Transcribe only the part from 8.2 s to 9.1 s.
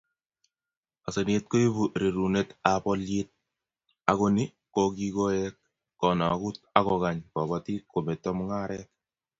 mungaret